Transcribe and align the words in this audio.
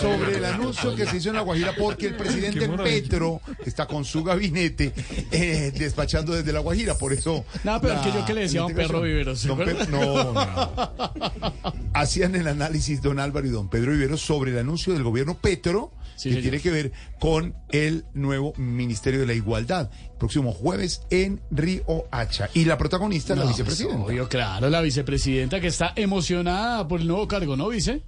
sobre 0.00 0.36
el 0.36 0.44
anuncio 0.44 0.94
que 0.94 1.06
se 1.06 1.16
hizo 1.18 1.28
en 1.30 1.36
La 1.36 1.42
Guajira 1.42 1.74
porque 1.78 2.06
el 2.06 2.16
presidente 2.16 2.68
Petro 2.68 3.40
está 3.64 3.86
con 3.86 4.04
su 4.04 4.22
gabinete 4.24 4.92
eh, 5.30 5.72
despachando 5.76 6.32
desde 6.34 6.52
La 6.52 6.60
Guajira, 6.60 6.96
por 6.96 7.12
eso... 7.12 7.44
No, 7.64 7.80
pero 7.80 7.94
la 7.94 8.02
que 8.02 8.12
yo 8.12 8.24
que 8.24 8.34
le 8.34 8.40
decía 8.42 8.60
a 8.60 8.64
don 8.64 8.74
Perro 8.74 9.00
Viveros, 9.02 9.40
¿se 9.40 9.48
Don 9.48 9.60
acuerda? 9.60 9.84
Pe- 9.84 9.90
no, 9.92 10.32
no. 10.32 11.52
Hacían 11.94 12.34
el 12.34 12.48
análisis 12.48 13.02
don 13.02 13.18
Álvaro 13.20 13.46
y 13.46 13.50
don 13.50 13.68
Pedro 13.68 13.92
Viveros 13.92 14.20
sobre 14.20 14.52
el 14.52 14.58
anuncio 14.58 14.92
del 14.92 15.02
gobierno 15.02 15.36
Petro 15.38 15.92
Sí, 16.16 16.28
que 16.28 16.34
señor. 16.36 16.42
tiene 16.42 16.60
que 16.60 16.70
ver 16.70 16.92
con 17.18 17.54
el 17.70 18.04
nuevo 18.14 18.52
Ministerio 18.56 19.18
de 19.20 19.26
la 19.26 19.32
Igualdad, 19.34 19.90
próximo 20.18 20.52
jueves 20.52 21.02
en 21.10 21.40
Río 21.50 22.04
Hacha. 22.12 22.48
Y 22.54 22.64
la 22.66 22.78
protagonista 22.78 23.32
es 23.32 23.38
la 23.38 23.44
No, 23.44 23.50
vicepresidenta. 23.50 23.96
pues, 23.98 24.10
obvio, 24.12 24.28
claro, 24.28 24.68
la 24.70 24.80
vicepresidenta 24.82 25.60
que 25.60 25.66
está 25.68 25.92
emocionada 25.96 26.86
por 26.86 27.00
el 27.00 27.08
nuevo 27.08 27.26
cargo, 27.26 27.56
¿no, 27.56 27.68
vice? 27.70 28.02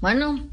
Bueno, 0.00 0.48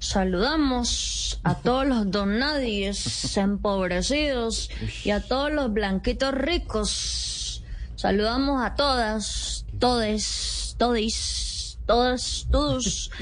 saludamos 0.00 1.40
a 1.44 1.54
todos 1.62 1.86
los 1.86 2.10
don 2.10 2.40
nadies 2.40 3.36
empobrecidos 3.36 4.70
y 5.04 5.10
a 5.10 5.20
todos 5.20 5.52
los 5.52 5.72
blanquitos 5.72 6.34
ricos. 6.34 7.62
Saludamos 7.94 8.64
a 8.64 8.74
todas, 8.74 9.66
todes, 9.78 10.74
todis, 10.78 11.78
todas, 11.86 12.46
todos. 12.50 13.10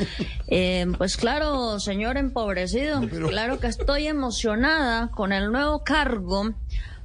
Eh, 0.49 0.87
pues 0.97 1.17
claro, 1.17 1.81
señor 1.81 2.17
empobrecido, 2.17 3.01
claro 3.09 3.59
que 3.59 3.67
estoy 3.67 4.07
emocionada 4.07 5.11
con 5.11 5.33
el 5.33 5.51
nuevo 5.51 5.83
cargo. 5.83 6.55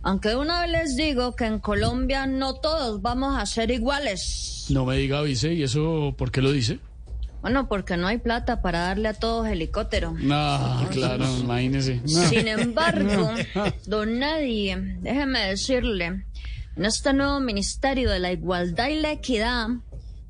Aunque 0.03 0.35
una 0.35 0.61
vez 0.61 0.69
les 0.69 0.95
digo 0.95 1.35
que 1.35 1.45
en 1.45 1.57
Colombia 1.57 2.27
no 2.27 2.53
todos 2.53 3.01
vamos 3.01 3.35
a 3.35 3.45
ser 3.47 3.71
iguales. 3.71 4.67
No 4.69 4.85
me 4.85 4.95
diga, 4.97 5.23
vice, 5.23 5.53
¿y 5.53 5.63
eso 5.63 6.13
por 6.15 6.31
qué 6.31 6.43
lo 6.43 6.51
dice? 6.51 6.79
Bueno, 7.41 7.67
porque 7.67 7.97
no 7.97 8.07
hay 8.07 8.19
plata 8.19 8.61
para 8.61 8.81
darle 8.81 9.07
a 9.07 9.13
todos 9.13 9.47
helicóptero. 9.47 10.13
No, 10.17 10.87
claro, 10.91 11.25
imagínese. 11.39 12.01
No. 12.03 12.29
Sin 12.29 12.47
embargo, 12.47 13.31
don 13.87 14.19
Nadie, 14.19 14.77
déjeme 15.01 15.47
decirle, 15.47 16.23
en 16.75 16.85
este 16.85 17.13
nuevo 17.13 17.39
Ministerio 17.39 18.11
de 18.11 18.19
la 18.19 18.31
Igualdad 18.31 18.89
y 18.89 18.99
la 18.99 19.11
Equidad, 19.11 19.67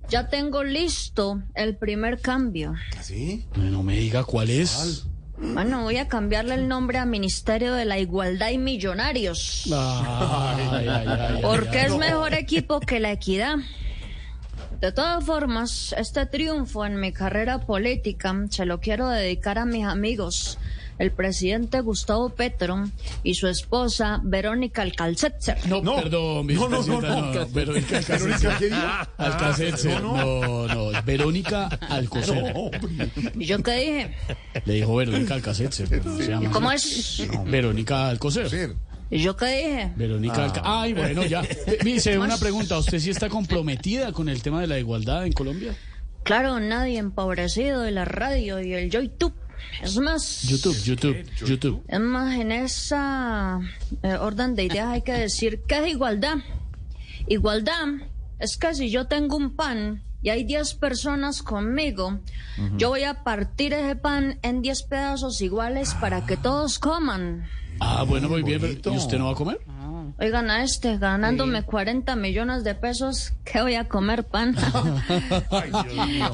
ya 0.10 0.30
tengo 0.30 0.64
listo 0.64 1.42
el 1.54 1.76
primer 1.76 2.22
cambio. 2.22 2.76
¿Sí? 3.02 3.46
No 3.56 3.84
me 3.84 3.98
diga 3.98 4.24
cuál 4.24 4.50
es. 4.50 5.06
Bueno, 5.38 5.84
voy 5.84 5.98
a 5.98 6.08
cambiarle 6.08 6.54
el 6.54 6.68
nombre 6.68 7.00
a 7.00 7.06
Ministerio 7.06 7.74
de 7.74 7.86
la 7.86 7.98
Igualdad 7.98 8.52
y 8.52 8.58
Millonarios. 8.58 9.68
Ay, 9.72 10.68
ay, 10.72 10.88
ay, 10.88 11.08
ay, 11.08 11.42
Porque 11.42 11.80
ay, 11.80 11.88
es 11.88 11.98
mejor 11.98 12.34
equipo 12.36 12.80
que 12.80 13.00
la 13.00 13.12
equidad. 13.12 13.56
De 14.82 14.92
todas 14.92 15.24
formas, 15.24 15.94
este 15.96 16.26
triunfo 16.26 16.86
en 16.86 17.00
mi 17.00 17.12
carrera 17.12 17.60
política 17.60 18.36
se 18.50 18.66
lo 18.66 18.80
quiero 18.80 19.10
dedicar 19.10 19.60
a 19.60 19.66
mis 19.66 19.86
amigos, 19.86 20.58
el 20.98 21.12
presidente 21.12 21.82
Gustavo 21.82 22.30
Petro 22.30 22.86
y 23.22 23.36
su 23.36 23.48
esposa 23.48 24.20
Verónica 24.24 24.82
Alcalcetzer. 24.82 25.58
No, 25.68 25.84
No. 25.84 25.96
perdón, 25.98 26.48
No, 26.48 26.68
no, 26.68 26.82
no, 26.82 27.00
no, 27.00 27.02
no. 27.02 27.34
no, 27.34 27.48
Verónica 27.50 27.98
Alcácer. 27.98 28.28
¿Verónica 28.28 28.58
qué 28.58 28.66
dijo? 28.66 28.78
Alcácer, 29.18 30.02
no, 30.02 30.68
no, 30.68 31.04
Verónica 31.06 31.68
Alcocer. 31.90 32.54
¿Y 33.36 33.46
yo 33.46 33.62
qué 33.62 33.74
dije? 33.74 34.16
Le 34.66 34.74
dijo 34.74 34.96
Verónica 34.96 35.36
llama. 36.28 36.50
¿Cómo 36.52 36.72
es? 36.72 37.24
Verónica 37.46 38.10
Alcocer. 38.10 38.74
Sí. 39.12 39.16
¿Y 39.18 39.22
yo 39.22 39.36
qué 39.36 39.46
dije? 39.46 39.92
Verónica 39.96 40.46
Alca- 40.46 40.62
Ay, 40.64 40.94
bueno, 40.94 41.26
ya. 41.26 41.44
Vice, 41.84 42.18
una 42.18 42.38
pregunta. 42.38 42.78
¿Usted 42.80 43.00
sí 43.00 43.10
está 43.10 43.30
comprometida 43.30 44.12
con 44.14 44.30
el 44.30 44.42
tema 44.42 44.62
de 44.62 44.68
la 44.68 44.80
igualdad 44.80 45.26
en 45.26 45.34
Colombia? 45.34 45.76
Claro, 46.24 46.60
nadie 46.60 46.98
empobrecido 46.98 47.82
de 47.82 47.92
la 47.92 48.06
radio 48.06 48.62
y 48.62 48.74
el 48.74 48.90
YouTube. 48.90 49.34
Es 49.82 49.98
más, 49.98 50.44
YouTube, 50.44 50.76
YouTube, 50.84 51.26
YouTube. 51.46 51.84
Es 51.88 52.00
más, 52.00 52.40
en 52.40 52.52
esa 52.52 53.60
eh, 54.04 54.14
orden 54.16 54.56
de 54.56 54.64
ideas 54.66 54.88
hay 54.90 55.02
que 55.02 55.14
decir 55.14 55.62
que 55.68 55.80
es 55.80 55.88
igualdad. 55.92 56.38
Igualdad 57.28 57.86
es 58.42 58.58
que 58.58 58.74
si 58.74 58.90
yo 58.90 59.08
tengo 59.08 59.38
un 59.38 59.56
pan 59.56 60.04
y 60.24 60.30
hay 60.30 60.44
10 60.44 60.76
personas 60.76 61.42
conmigo, 61.42 62.20
yo 62.78 62.90
voy 62.90 63.04
a 63.04 63.24
partir 63.24 63.74
ese 63.74 63.96
pan 63.96 64.40
en 64.42 64.62
10 64.62 64.84
pedazos 64.84 65.42
iguales 65.42 65.94
para 65.96 66.26
que 66.26 66.38
todos 66.38 66.80
coman. 66.80 67.48
Ah, 67.80 68.04
bueno, 68.08 68.30
muy 68.30 68.44
bien. 68.44 68.62
bonito. 68.62 68.94
¿Y 68.94 68.98
usted 68.98 69.18
no 69.18 69.26
va 69.26 69.32
a 69.32 69.36
comer? 69.36 69.60
Oigan 70.20 70.52
a 70.52 70.64
este, 70.64 70.98
ganándome 70.98 71.64
40 71.64 72.16
millones 72.16 72.64
de 72.64 72.76
pesos, 72.76 73.34
¿qué 73.44 73.62
voy 73.62 73.76
a 73.76 73.88
comer 73.88 74.24
pan? 74.24 74.56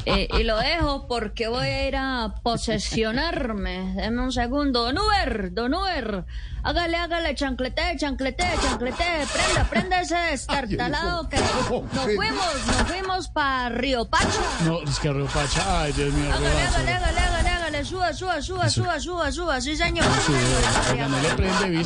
Eh, 0.05 0.27
y 0.39 0.43
lo 0.43 0.57
dejo 0.57 1.07
porque 1.07 1.47
voy 1.47 1.67
a 1.67 1.88
ir 1.88 1.95
a 1.95 2.35
posesionarme. 2.43 3.93
Deme 3.95 4.21
un 4.23 4.31
segundo. 4.31 4.83
Don 4.83 4.97
Uber, 4.97 5.53
Don 5.53 5.73
Uber, 5.73 6.25
hágale, 6.63 6.97
hágale, 6.97 7.35
chanclete, 7.35 7.81
chanclete, 7.97 8.43
chanclete, 8.61 9.03
prenda, 9.33 9.69
prenda 9.69 10.01
ese 10.01 10.17
destartalado 10.17 11.29
que 11.29 11.38
nos 11.38 12.15
fuimos, 12.15 12.67
nos 12.67 12.75
fuimos 12.88 13.27
para 13.29 13.69
Río 13.69 14.05
Pacho. 14.09 14.41
No, 14.65 14.81
es 14.81 14.99
que 14.99 15.11
Río 15.13 15.27
Pacha. 15.27 15.81
Ay, 15.83 15.94
Dios 15.94 16.13
mío, 16.13 16.29
Hágale, 16.33 16.47
hágale, 16.47 16.65
Pacha. 16.67 16.79
hágale, 16.81 17.19
hágale, 17.19 17.37
hágale, 17.77 17.85
suba, 17.85 18.13
suba, 18.13 18.41
suba, 18.41 18.69
suba, 18.69 18.99
suba, 18.99 19.31
suba, 19.31 19.61
sí 19.61 19.75
señor. 19.75 20.05
No 21.09 21.21
le 21.21 21.29
prende. 21.35 21.83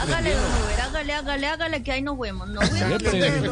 Hágale, 0.00 0.34
hágale, 0.82 1.14
hágale, 1.14 1.46
hágale, 1.46 1.82
que 1.82 1.92
ahí 1.92 2.02
nos 2.02 2.16
fuimos, 2.16 2.48
nos 2.48 2.68
prende. 2.68 3.48